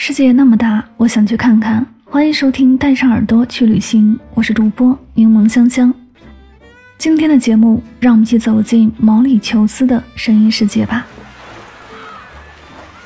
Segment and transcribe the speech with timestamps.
[0.00, 1.84] 世界那么大，我想去看看。
[2.04, 5.92] 欢迎收听《带上耳朵去旅行》，我是主播柠檬香香。
[6.96, 11.04] 今天的节目，让我们一起走进毛里求斯的声音世界吧。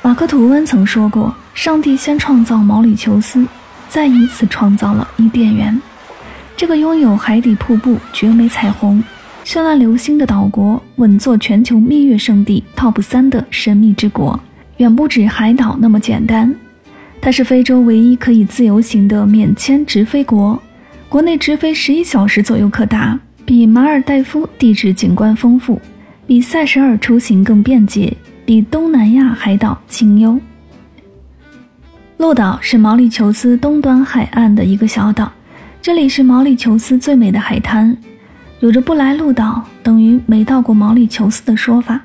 [0.03, 3.43] 马克吐温曾说过：“上帝先创造毛里求斯，
[3.89, 5.81] 再以此创造了伊甸园。”
[6.55, 9.03] 这个拥有海底瀑布、绝美彩虹、
[9.43, 14.39] 绚烂流星的岛国，稳坐全球蜜月圣地 TOP 三的神秘之国，
[14.77, 16.55] 远不止海岛那么简单。
[17.23, 20.61] 它是非洲唯一可以自由行的免签直飞国，
[21.07, 25.81] 国内直飞十一小时左右可达，比马尔代夫地质景观丰富，
[26.27, 28.11] 比塞舌尔出行更便捷，
[28.45, 30.37] 比东南亚海岛清幽。
[32.17, 35.31] 鹿岛是毛里求斯东端海岸的一个小岛，
[35.81, 37.95] 这里是毛里求斯最美的海滩，
[38.59, 42.01] 有着不来鹿岛等于没到过毛里求斯的说法。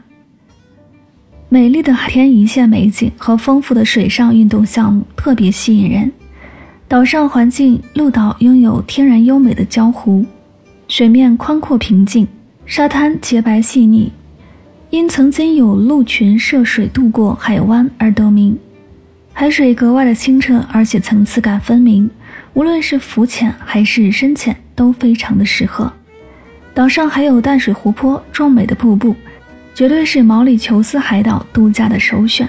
[1.50, 6.12] 美丽的海天一线美景和丰富的水上运动项目特别吸引人。
[6.86, 10.26] 岛上环境，鹿岛拥有天然优美的礁湖，
[10.88, 12.28] 水面宽阔平静，
[12.66, 14.12] 沙滩洁白细腻，
[14.90, 18.58] 因曾经有鹿群涉水渡过海湾而得名。
[19.32, 22.10] 海水格外的清澈，而且层次感分明，
[22.52, 25.90] 无论是浮潜还是深潜都非常的适合。
[26.74, 29.16] 岛上还有淡水湖泊、壮美的瀑布。
[29.78, 32.48] 绝对是毛里求斯海岛度假的首选。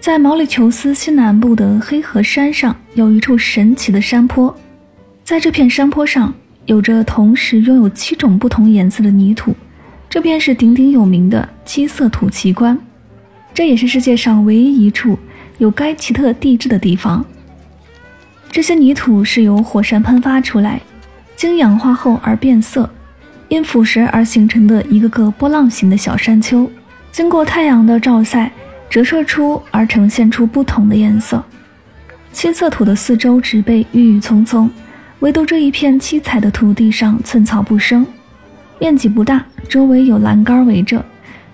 [0.00, 4.52] 在毛里求斯西南部的黑河山上，有一处神奇的山坡，
[5.22, 6.34] 在这片山坡上，
[6.64, 9.54] 有着同时拥有七种不同颜色的泥土，
[10.10, 12.76] 这便是鼎鼎有名的七色土奇观。
[13.54, 15.16] 这也是世界上唯一一处
[15.58, 17.24] 有该奇特地质的地方。
[18.50, 20.80] 这些泥土是由火山喷发出来，
[21.36, 22.90] 经氧化后而变色。
[23.48, 26.68] 因腐蚀而形成的一个个波浪形的小山丘，
[27.12, 28.50] 经过太阳的照晒，
[28.90, 31.42] 折射出而呈现出不同的颜色。
[32.32, 34.68] 七色土的四周植被郁郁葱葱，
[35.20, 38.04] 唯独这一片七彩的土地上寸草不生，
[38.78, 41.02] 面积不大，周围有栏杆围着，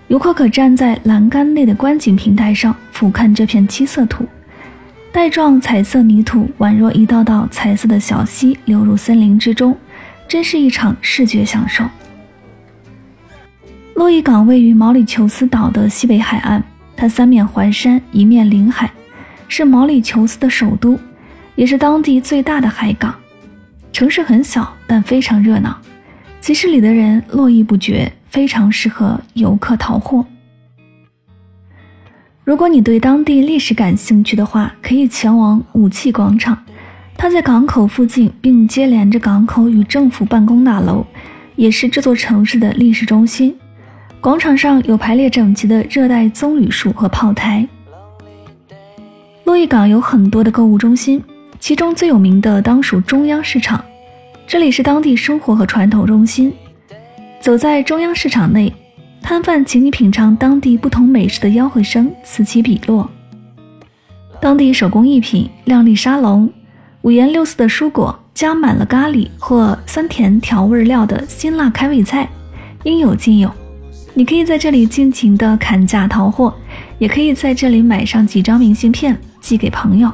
[0.07, 4.25] 游客可站在栏杆内的观景平台上俯瞰这片七色土。
[5.11, 9.77] 带状彩色泥土宛若一道道彩色的小溪流入森林之中。
[10.33, 11.87] 真是一场视觉享受。
[13.93, 16.59] 洛伊港位于毛里求斯岛的西北海岸，
[16.95, 18.91] 它三面环山，一面临海，
[19.47, 20.97] 是毛里求斯的首都，
[21.53, 23.13] 也是当地最大的海港。
[23.91, 25.79] 城市很小，但非常热闹，
[26.39, 30.25] 集市里的人络绎不绝，非常适合游客淘货。
[32.43, 36.57] 如果你对当地历史感兴趣的话，可以前往武器广场。
[37.23, 41.05] 它在港口附近，并接连着港口与政府办公大楼，
[41.55, 43.55] 也是这座城市的历史中心。
[44.19, 47.65] 广场上有排列整齐的热带棕榈树和炮台。
[49.45, 51.23] 洛伊港有很多的购物中心，
[51.59, 53.81] 其中最有名的当属中央市场，
[54.45, 56.51] 这里是当地生活和传统中心。
[57.39, 58.69] 走在中央市场内，
[59.21, 63.09] 摊贩请你品尝当地不同美食的吆喝声此起彼落。
[64.41, 66.51] 当地手工艺品、亮丽沙龙。
[67.03, 72.29] 五颜六色的蔬果，加满了咖喱或酸甜调味料的辛辣开胃菜，
[72.83, 73.51] 应有尽有。
[74.13, 76.55] 你可以在这里尽情的砍价淘货，
[76.99, 80.09] 也可以在这里买上几张明信片寄给朋友。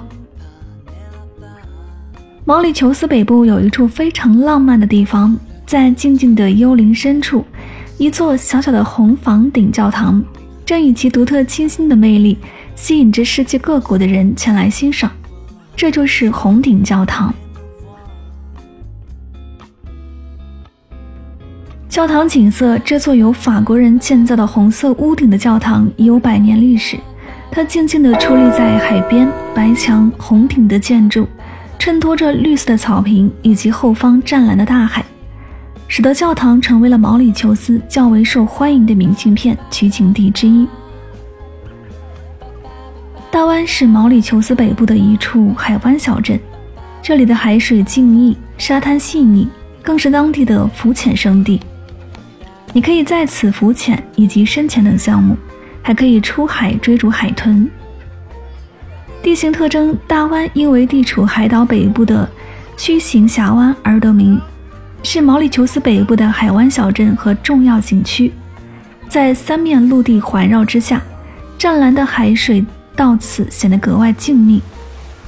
[2.44, 5.38] 毛里求斯北部有一处非常浪漫的地方，
[5.68, 7.46] 在静静的幽林深处，
[8.00, 10.24] 一座小小的红房顶教堂，
[10.66, 12.36] 正以其独特清新的魅力，
[12.76, 15.12] 吸引着世界各国的人前来欣赏。
[15.80, 17.34] 这就是红顶教堂。
[21.88, 27.00] 教堂景色，这座由法国人建造的红色屋顶的教堂已有百年历史。
[27.50, 31.26] 它静静地矗立在海边，白墙红顶的建筑，
[31.80, 35.06] 衬托着绿色的草坪以及后方湛蓝的大海，
[35.88, 40.68] 使得教堂成为了毛里求斯较为受欢迎的明信片取景地之一。
[43.32, 46.40] 大湾是毛里求斯北部的一处海湾小镇，
[47.00, 49.48] 这里的海水静谧，沙滩细腻，
[49.84, 51.60] 更是当地的浮潜圣地。
[52.74, 55.38] 你可以在此浮潜以及深潜等项目，
[55.84, 57.70] 还可以出海追逐海豚。
[59.22, 62.28] 地形特征：大湾因为地处海岛北部的
[62.78, 64.42] 曲形峡湾而得名，
[65.04, 68.34] 是毛里求斯北部的海湾小镇和重要景区。
[69.08, 71.00] 在三面陆地环绕之下，
[71.60, 72.66] 湛蓝的海水
[73.00, 74.60] 到此显得格外静谧。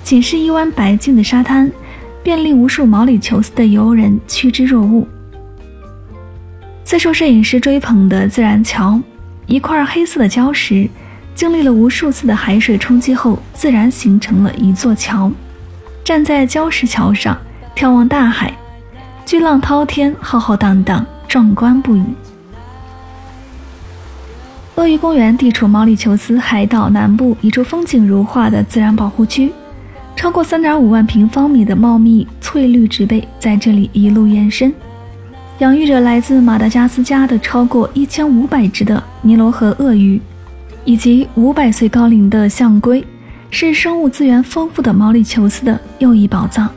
[0.04, 1.72] 仅是一湾白净的沙滩，
[2.22, 5.08] 便令无数毛里求斯的游人趋之若鹜。
[6.84, 9.00] 最受摄影师追捧的自然桥，
[9.46, 10.90] 一块黑色的礁石，
[11.34, 15.32] 经历了无数次的海水冲击后，自然形成了一座桥。
[16.04, 17.38] 站在礁石桥上，
[17.74, 18.54] 眺望大海，
[19.26, 22.04] 巨浪滔天，浩浩荡荡，壮观不已。
[24.76, 29.52] 鳄鱼公园地处毛里求斯海岛南部一处风景如画的自然保护区，
[30.16, 34.74] 超过3.5万平方米的茂密翠绿植被在这里一路延伸，
[35.60, 40.20] 养育着来自马达加斯加的超过1500只的尼罗河鳄鱼，
[40.86, 43.06] 以及500岁高龄的象龟，
[43.50, 46.68] 是生物资源丰富的毛里求斯的又一宝藏。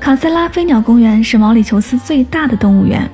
[0.00, 3.10] 卡塞拉飞鸟公园是毛里求斯最大的动物园。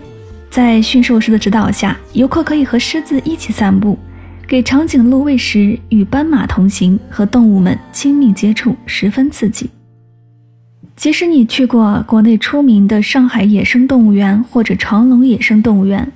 [0.53, 3.99] 在驯兽师的指导下，游客可以和狮子一起散步，
[4.47, 9.71] 给长颈鹿喂食，与斑马同行，和动物们亲密接触，十分刺激。
[10.95, 16.13] 即使你去过国内出名的上海野生动物园或者长隆野生动物园，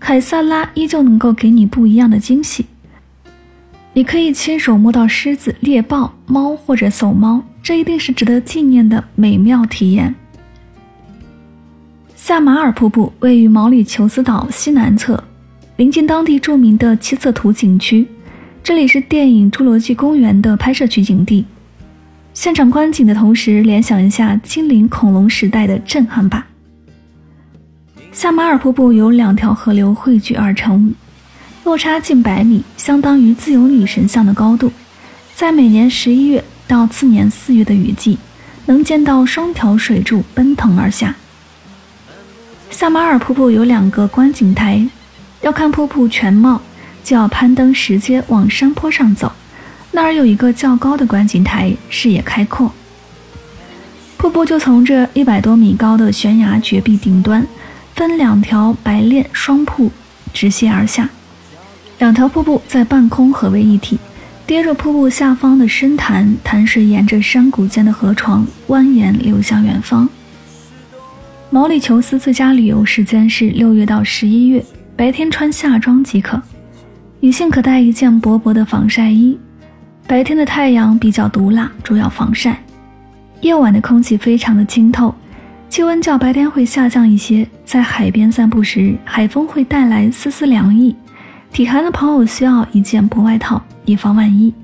[0.00, 2.64] 凯撒拉依旧能够给你不一样的惊喜。
[3.92, 10.14] 你可以亲手摸到狮子、猎豹、猫或者搜猫，这一定是值得纪念的美妙体验。
[12.30, 15.20] 萨马尔瀑布位于毛里求斯岛西南侧，
[15.74, 18.06] 临近当地著名的七色图景区。
[18.62, 21.44] 这里是电影《侏罗纪公园》的拍摄取景地。
[22.32, 26.46] 现场观景的同时，联想一下精灵恐龙时代的震撼吧。
[28.12, 30.94] 萨马尔瀑布由两条河流汇聚而成，
[31.64, 34.70] 落差近百米，相当于自由女神像的高度。
[35.34, 38.16] 在每年十一月到次年四月的雨季，
[38.66, 41.12] 能见到双条水柱奔腾而下。
[42.70, 44.86] 萨马尔瀑布有两个观景台，
[45.42, 46.60] 要看瀑布全貌，
[47.02, 49.30] 就要攀登石阶往山坡上走。
[49.90, 52.72] 那儿有一个较高的观景台，视野开阔。
[54.16, 57.44] 瀑布就从这一百多米高的悬崖绝壁顶端，
[57.96, 59.90] 分两条白练双瀑
[60.32, 61.08] 直泻而下，
[61.98, 63.98] 两条瀑布在半空合为一体，
[64.46, 70.08] 跌入瀑布下方的深潭，潭水沿着山谷间的河床蜿蜒流向远方。
[71.52, 74.64] 毛里求斯最佳旅游时间是六月到十一月，
[74.94, 76.40] 白天穿夏装即可，
[77.18, 79.36] 女性可带一件薄薄的防晒衣。
[80.06, 82.62] 白天的太阳比较毒辣，主要防晒。
[83.40, 85.12] 夜晚的空气非常的清透，
[85.68, 87.44] 气温较白天会下降一些。
[87.64, 90.94] 在海边散步时，海风会带来丝丝凉意，
[91.52, 94.54] 体寒的朋友需要一件薄外套，以防万一。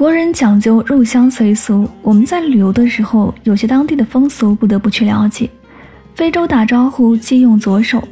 [0.00, 5.46] 国人讲究入乡随俗，我们在旅游的时候，有些当地的风俗不得不去了解。
[6.14, 8.02] 非洲打招呼忌用左手，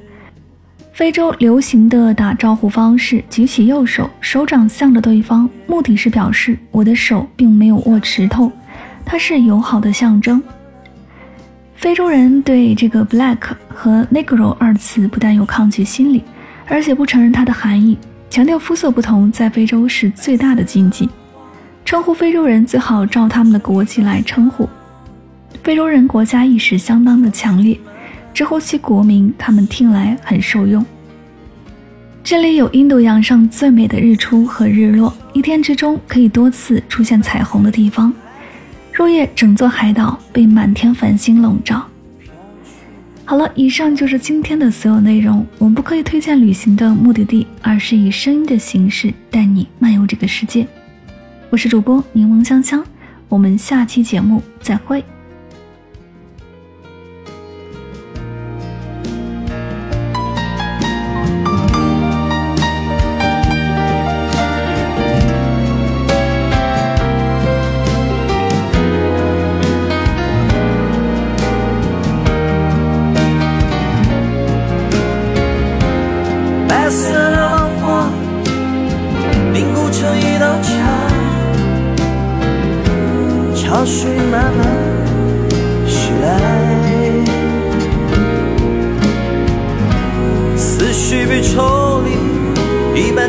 [0.92, 8.52] 非洲流行的打招呼方式，举起右手，手掌向着对方，目的是表示我的手并没有握石头，
[9.02, 10.42] 它是友好的象征。
[11.74, 13.38] 非洲人对这个 black
[13.70, 16.22] 和 negro 二词不但有抗拒心理，
[16.66, 17.96] 而且不承认它的含义，
[18.28, 21.08] 强调肤色不同在非洲是最大的禁忌。
[21.88, 24.68] 称呼非洲人最好照他们的国籍来称呼。
[25.64, 27.80] 非洲人国家意识相当的强烈，
[28.34, 30.84] 直呼其国名，他们听来很受用。
[32.22, 38.12] 这里有印度洋上最美的日出和日落，一天之中可以多次出现彩虹的地方。
[38.92, 41.82] 入夜，整座海岛被满天繁星笼罩。
[43.24, 45.46] 好了，以上就是今天的所有内容。
[45.56, 50.66] 我们不可以推荐旅行的目的地，而是以声音的形式带你漫游这个世界。
[51.50, 52.84] 我是主播柠檬香香，
[53.26, 55.02] 我们下期节目再会。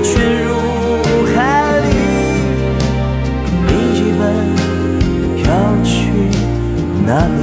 [0.01, 0.49] 卷入
[1.35, 1.37] 海
[1.79, 1.87] 里，
[3.67, 4.21] 另一半
[5.37, 5.43] 飘
[5.83, 5.89] 去
[7.05, 7.39] 哪里？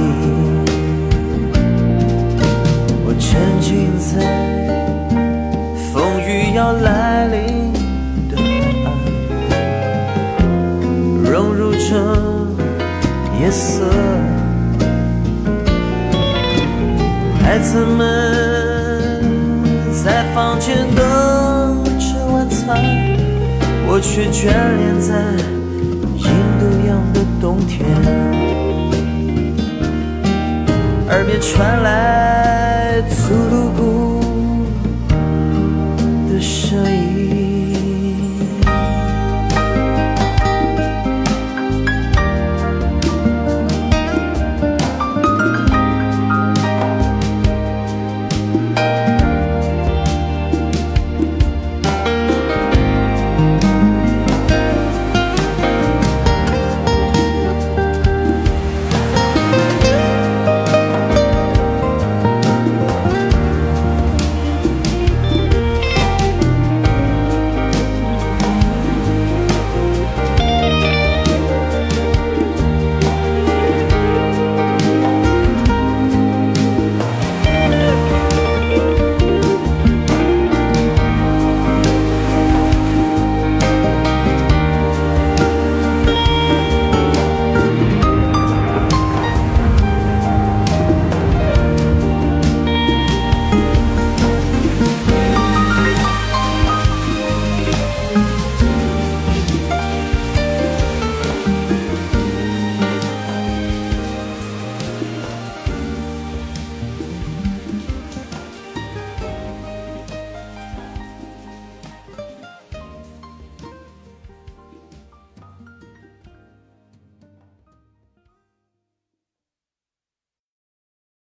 [3.05, 3.25] 我沉
[3.61, 4.09] 浸在
[5.91, 7.35] 风雨要来临
[8.29, 8.43] 的海
[8.85, 8.87] 岸，
[11.23, 11.79] 融入这
[13.39, 13.85] 夜色。
[17.41, 18.01] 孩子们
[20.03, 21.03] 在房间等
[22.69, 25.15] 我却眷恋在
[26.17, 26.27] 印
[26.59, 27.87] 度洋的冬天，
[31.07, 34.19] 耳边传来苏鲁古
[36.29, 37.36] 的声音。